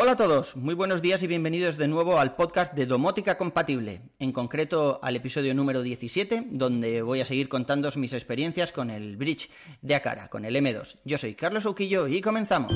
[0.00, 4.00] Hola a todos, muy buenos días y bienvenidos de nuevo al podcast de Domótica Compatible,
[4.20, 9.16] en concreto al episodio número 17, donde voy a seguir contando mis experiencias con el
[9.16, 9.50] bridge
[9.82, 10.98] de Acara, con el M2.
[11.04, 12.72] Yo soy Carlos Uquillo y comenzamos.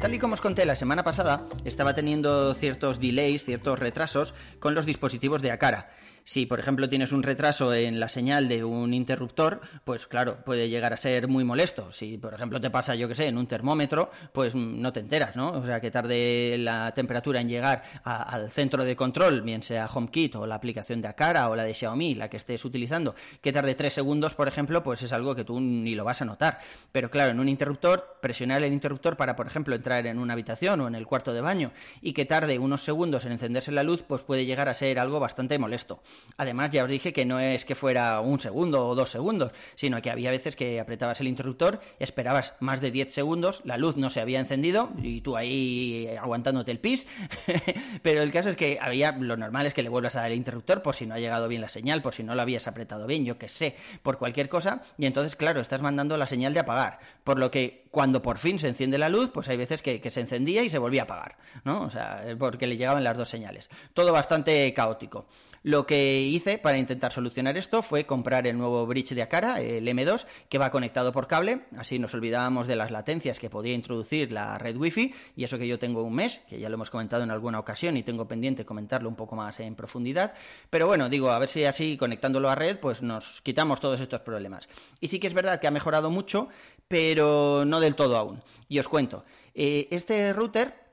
[0.00, 4.74] Tal y como os conté la semana pasada, estaba teniendo ciertos delays, ciertos retrasos con
[4.74, 5.90] los dispositivos de Acara.
[6.24, 10.68] Si, por ejemplo, tienes un retraso en la señal de un interruptor, pues claro, puede
[10.68, 11.92] llegar a ser muy molesto.
[11.92, 15.36] Si, por ejemplo, te pasa, yo que sé, en un termómetro, pues no te enteras,
[15.36, 15.50] ¿no?
[15.52, 20.36] O sea, que tarde la temperatura en llegar al centro de control, bien sea HomeKit
[20.36, 23.74] o la aplicación de Acara o la de Xiaomi, la que estés utilizando, que tarde
[23.74, 26.60] tres segundos, por ejemplo, pues es algo que tú ni lo vas a notar.
[26.92, 30.80] Pero claro, en un interruptor, presionar el interruptor para, por ejemplo, entrar en una habitación
[30.80, 34.04] o en el cuarto de baño y que tarde unos segundos en encenderse la luz,
[34.06, 36.02] pues puede llegar a ser algo bastante molesto.
[36.36, 40.00] Además, ya os dije que no es que fuera un segundo o dos segundos, sino
[40.00, 44.08] que había veces que apretabas el interruptor, esperabas más de 10 segundos, la luz no
[44.08, 47.06] se había encendido y tú ahí aguantándote el pis.
[48.02, 50.38] Pero el caso es que había, lo normal es que le vuelvas a dar el
[50.38, 53.06] interruptor por si no ha llegado bien la señal, por si no lo habías apretado
[53.06, 54.80] bien, yo que sé, por cualquier cosa.
[54.96, 57.00] Y entonces, claro, estás mandando la señal de apagar.
[57.22, 60.10] Por lo que cuando por fin se enciende la luz, pues hay veces que, que
[60.10, 61.82] se encendía y se volvía a apagar, ¿no?
[61.82, 63.68] O sea, porque le llegaban las dos señales.
[63.92, 65.26] Todo bastante caótico.
[65.62, 69.86] Lo que hice para intentar solucionar esto fue comprar el nuevo bridge de Acara, el
[69.86, 74.32] M2, que va conectado por cable, así nos olvidábamos de las latencias que podía introducir
[74.32, 77.24] la red Wi-Fi, y eso que yo tengo un mes, que ya lo hemos comentado
[77.24, 80.32] en alguna ocasión y tengo pendiente comentarlo un poco más en profundidad,
[80.70, 84.22] pero bueno, digo, a ver si así conectándolo a red, pues nos quitamos todos estos
[84.22, 84.66] problemas.
[84.98, 86.48] Y sí que es verdad que ha mejorado mucho,
[86.88, 88.42] pero no del todo aún.
[88.66, 90.89] Y os cuento, eh, este router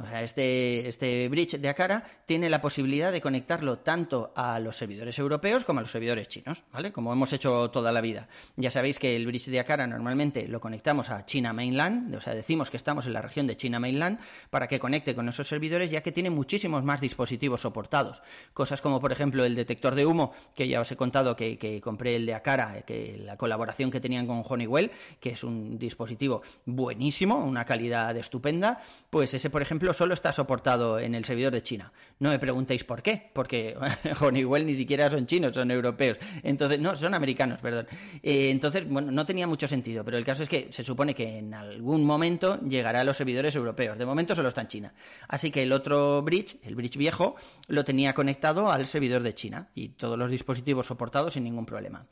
[0.00, 4.76] o sea, este, este bridge de Acara tiene la posibilidad de conectarlo tanto a los
[4.76, 6.92] servidores europeos como a los servidores chinos, ¿vale?
[6.92, 8.28] Como hemos hecho toda la vida.
[8.56, 12.34] Ya sabéis que el bridge de Acara normalmente lo conectamos a China Mainland, o sea,
[12.34, 14.20] decimos que estamos en la región de China Mainland
[14.50, 18.22] para que conecte con esos servidores, ya que tiene muchísimos más dispositivos soportados.
[18.52, 21.80] Cosas como, por ejemplo, el detector de humo, que ya os he contado que, que
[21.80, 26.42] compré el de Acara, que la colaboración que tenían con Honeywell, que es un dispositivo
[26.64, 31.62] buenísimo, una calidad estupenda, pues ese, por ejemplo, solo está soportado en el servidor de
[31.62, 31.92] China.
[32.18, 33.76] No me preguntéis por qué, porque
[34.20, 36.18] Honeywell ni siquiera son chinos, son europeos.
[36.42, 37.86] Entonces, no, son americanos, perdón.
[38.22, 41.38] Eh, entonces, bueno, no tenía mucho sentido, pero el caso es que se supone que
[41.38, 43.98] en algún momento llegará a los servidores europeos.
[43.98, 44.94] De momento solo está en China.
[45.28, 49.68] Así que el otro bridge, el bridge viejo, lo tenía conectado al servidor de China
[49.74, 52.06] y todos los dispositivos soportados sin ningún problema.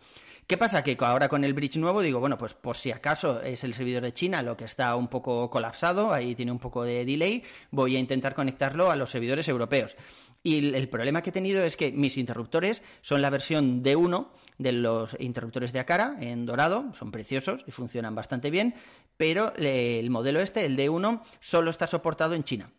[0.46, 0.84] ¿Qué pasa?
[0.84, 4.04] Que ahora con el bridge nuevo digo, bueno, pues por si acaso es el servidor
[4.04, 7.42] de China lo que está un poco colapsado, ahí tiene un poco de delay,
[7.72, 9.96] voy a intentar conectarlo a los servidores europeos.
[10.44, 14.70] Y el problema que he tenido es que mis interruptores son la versión D1 de
[14.70, 18.76] los interruptores de Acara en dorado, son preciosos y funcionan bastante bien,
[19.16, 22.70] pero el modelo este, el D1, solo está soportado en China.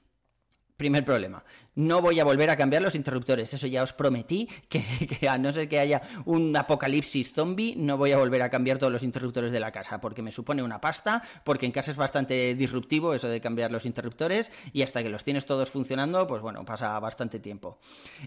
[0.78, 1.44] Primer problema.
[1.74, 3.52] No voy a volver a cambiar los interruptores.
[3.52, 8.12] Eso ya os prometí, que, a no ser que haya un apocalipsis zombie, no voy
[8.12, 11.24] a volver a cambiar todos los interruptores de la casa, porque me supone una pasta,
[11.44, 15.24] porque en casa es bastante disruptivo eso de cambiar los interruptores, y hasta que los
[15.24, 17.80] tienes todos funcionando, pues bueno, pasa bastante tiempo.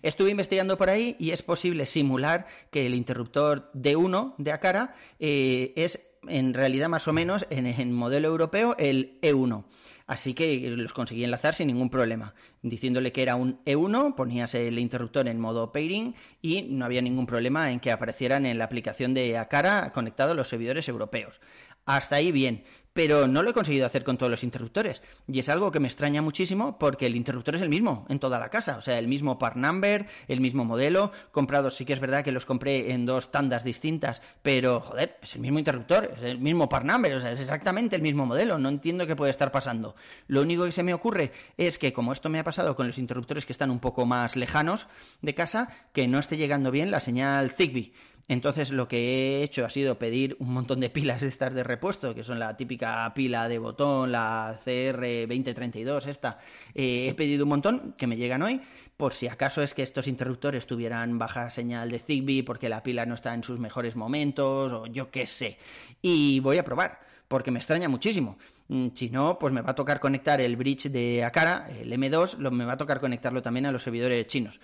[0.03, 5.73] Estuve investigando por ahí y es posible simular que el interruptor D1 de Acara eh,
[5.77, 9.65] es en realidad más o menos en el modelo europeo el E1.
[10.11, 12.35] Así que los conseguí enlazar sin ningún problema.
[12.63, 17.27] Diciéndole que era un E1, ponías el interruptor en modo pairing y no había ningún
[17.27, 21.41] problema en que aparecieran en la aplicación de Acara conectado a los servidores europeos.
[21.87, 25.01] Hasta ahí bien, pero no lo he conseguido hacer con todos los interruptores.
[25.29, 28.39] Y es algo que me extraña muchísimo porque el interruptor es el mismo en toda
[28.39, 28.77] la casa.
[28.77, 31.13] O sea, el mismo part number, el mismo modelo.
[31.31, 35.35] Comprados, sí que es verdad que los compré en dos tandas distintas, pero joder, es
[35.35, 38.59] el mismo interruptor, es el mismo part number, o sea, es exactamente el mismo modelo.
[38.59, 39.95] No entiendo qué puede estar pasando.
[40.27, 42.99] Lo único que se me ocurre es que, como esto me ha pasado con los
[42.99, 44.89] interruptores que están un poco más lejanos
[45.23, 47.93] de casa, que no esté llegando bien la señal Zigbee.
[48.31, 52.15] Entonces lo que he hecho ha sido pedir un montón de pilas estas de repuesto,
[52.15, 56.39] que son la típica pila de botón, la CR2032, esta.
[56.73, 58.61] Eh, he pedido un montón que me llegan hoy,
[58.97, 63.05] por si acaso es que estos interruptores tuvieran baja señal de Zigbee porque la pila
[63.05, 65.59] no está en sus mejores momentos o yo qué sé.
[66.01, 68.39] Y voy a probar porque me extraña muchísimo.
[68.69, 72.39] Mm, si no, pues me va a tocar conectar el bridge de Akara, el M2,
[72.39, 74.61] lo, me va a tocar conectarlo también a los servidores chinos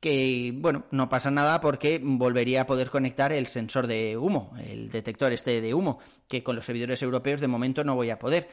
[0.00, 4.90] que bueno, no pasa nada porque volvería a poder conectar el sensor de humo, el
[4.90, 5.98] detector este de humo,
[6.28, 8.48] que con los servidores europeos de momento no voy a poder.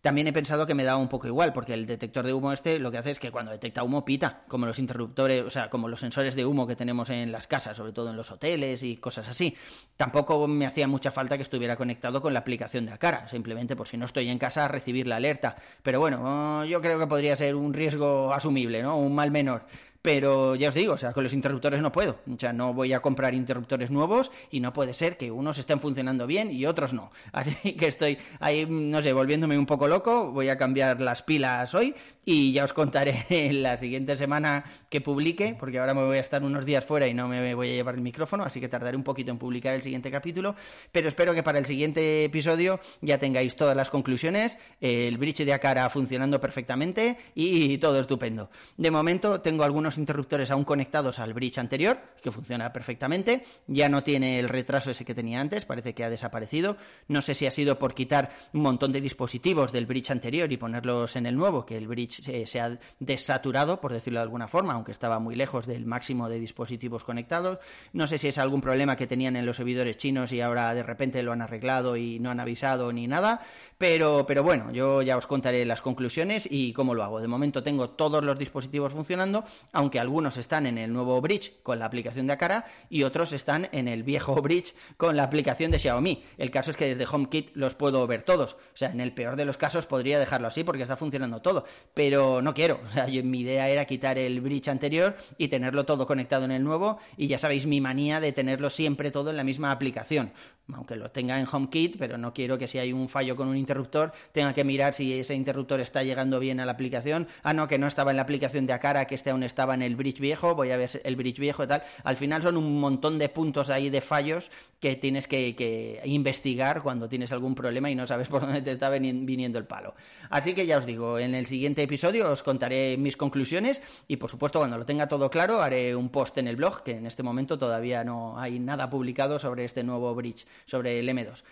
[0.00, 2.78] También he pensado que me da un poco igual, porque el detector de humo este
[2.78, 5.88] lo que hace es que cuando detecta humo pita, como los interruptores, o sea, como
[5.88, 8.98] los sensores de humo que tenemos en las casas, sobre todo en los hoteles y
[8.98, 9.56] cosas así.
[9.96, 13.88] Tampoco me hacía mucha falta que estuviera conectado con la aplicación de Acara, simplemente por
[13.88, 15.56] si no estoy en casa a recibir la alerta.
[15.82, 18.96] Pero bueno, yo creo que podría ser un riesgo asumible, ¿no?
[18.98, 19.66] Un mal menor.
[20.02, 22.18] Pero ya os digo, o sea, con los interruptores no puedo.
[22.32, 25.80] O sea, no voy a comprar interruptores nuevos y no puede ser que unos estén
[25.80, 27.10] funcionando bien y otros no.
[27.32, 30.30] Así que estoy ahí, no sé, volviéndome un poco loco.
[30.30, 35.00] Voy a cambiar las pilas hoy y ya os contaré en la siguiente semana que
[35.00, 37.74] publique, porque ahora me voy a estar unos días fuera y no me voy a
[37.74, 40.54] llevar el micrófono, así que tardaré un poquito en publicar el siguiente capítulo.
[40.92, 45.52] Pero espero que para el siguiente episodio ya tengáis todas las conclusiones, el bridge de
[45.52, 48.50] Acara funcionando perfectamente y todo estupendo.
[48.76, 53.44] De momento tengo algunos interruptores aún conectados al bridge anterior, que funciona perfectamente.
[53.66, 56.76] Ya no tiene el retraso ese que tenía antes, parece que ha desaparecido.
[57.06, 60.56] No sé si ha sido por quitar un montón de dispositivos del bridge anterior y
[60.56, 64.74] ponerlos en el nuevo, que el bridge se, ha desaturado, por decirlo de alguna forma,
[64.74, 67.58] aunque estaba muy lejos del máximo de dispositivos conectados.
[67.92, 70.82] No sé si es algún problema que tenían en los servidores chinos y ahora de
[70.82, 73.40] repente lo han arreglado y no han avisado ni nada.
[73.78, 77.20] Pero, pero bueno, yo ya os contaré las conclusiones y cómo lo hago.
[77.20, 79.44] De momento tengo todos los dispositivos funcionando,
[79.78, 83.68] aunque algunos están en el nuevo Bridge con la aplicación de Acara y otros están
[83.70, 86.24] en el viejo Bridge con la aplicación de Xiaomi.
[86.36, 88.54] El caso es que desde HomeKit los puedo ver todos.
[88.54, 91.64] O sea, en el peor de los casos podría dejarlo así porque está funcionando todo,
[91.94, 92.80] pero no quiero.
[92.84, 96.64] O sea, mi idea era quitar el Bridge anterior y tenerlo todo conectado en el
[96.64, 100.32] nuevo y ya sabéis mi manía de tenerlo siempre todo en la misma aplicación
[100.74, 103.56] aunque lo tenga en HomeKit, pero no quiero que si hay un fallo con un
[103.56, 107.26] interruptor tenga que mirar si ese interruptor está llegando bien a la aplicación.
[107.42, 109.82] Ah, no, que no estaba en la aplicación de Acara, que este aún estaba en
[109.82, 111.82] el bridge viejo, voy a ver el bridge viejo y tal.
[112.04, 114.50] Al final son un montón de puntos ahí de fallos
[114.80, 118.90] que tienes que, investigar cuando tienes algún problema y no sabes por dónde te está
[118.90, 119.94] viniendo el palo.
[120.30, 124.30] Así que ya os digo, en el siguiente episodio os contaré mis conclusiones y por
[124.30, 127.22] supuesto cuando lo tenga todo claro haré un post en el blog, que en este
[127.22, 131.42] momento todavía no hay nada publicado sobre este nuevo bridge sobre el M2.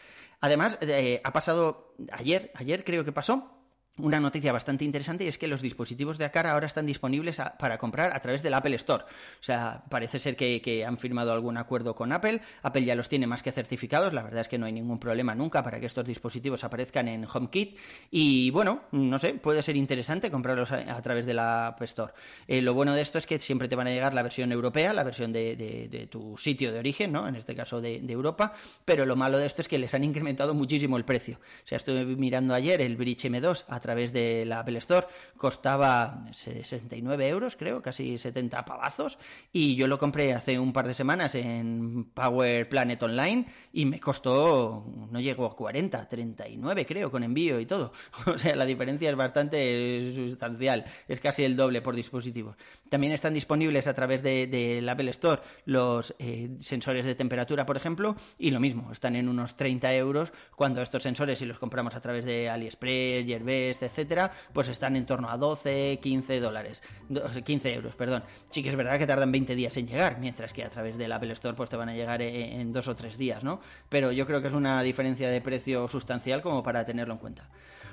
[0.40, 3.56] Además, eh, ha pasado ayer, ayer creo que pasó,
[3.98, 7.78] una noticia bastante interesante y es que los dispositivos de Acara ahora están disponibles para
[7.78, 9.04] comprar a través del Apple Store.
[9.04, 12.40] O sea, parece ser que, han firmado algún acuerdo con Apple.
[12.62, 14.12] Apple ya los tiene más que certificados.
[14.12, 17.26] La verdad es que no hay ningún problema nunca para que estos dispositivos aparezcan en
[17.32, 17.78] HomeKit.
[18.10, 22.12] Y bueno, no sé, puede ser interesante comprarlos a, través del App Store.
[22.46, 24.92] Eh, lo bueno de esto es que siempre te van a llegar la versión europea,
[24.92, 27.26] la versión de, tu sitio de origen, ¿no?
[27.26, 28.52] En este caso de, Europa.
[28.84, 31.38] Pero lo malo de esto es que les han incrementado muchísimo el precio.
[31.38, 35.06] O sea, estuve mirando ayer el Bridge M2 a través de la Apple Store
[35.37, 39.17] costaba 69 euros, creo, casi 70 pavazos,
[39.53, 44.00] y yo lo compré hace un par de semanas en Power Planet Online y me
[44.00, 47.93] costó, no llegó a 40, 39 creo, con envío y todo.
[48.27, 52.56] O sea, la diferencia es bastante sustancial, es casi el doble por dispositivo.
[52.91, 57.77] También están disponibles a través de, la Apple Store los eh, sensores de temperatura, por
[57.77, 61.94] ejemplo, y lo mismo, están en unos 30 euros cuando estos sensores, si los compramos
[61.94, 63.27] a través de AliExpress,
[63.84, 66.82] Etcétera, pues están en torno a 12, 15 dólares,
[67.44, 68.25] 15 euros, perdón.
[68.50, 71.12] Sí que es verdad que tardan 20 días en llegar, mientras que a través del
[71.12, 73.61] Apple Store pues te van a llegar en, en dos o tres días, ¿no?
[73.88, 77.49] Pero yo creo que es una diferencia de precio sustancial como para tenerlo en cuenta.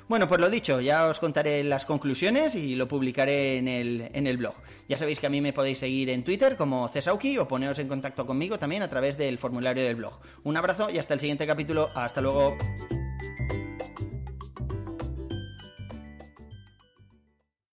[0.10, 4.28] Bueno, pues lo dicho, ya os contaré las conclusiones y lo publicaré en el, en
[4.28, 4.56] el blog.
[4.90, 7.88] Ya sabéis que a mí me podéis seguir en Twitter como Cesauki o poneros en
[7.88, 10.20] contacto conmigo también a través del formulario del blog.
[10.44, 11.90] Un abrazo y hasta el siguiente capítulo.
[11.96, 12.58] Hasta luego.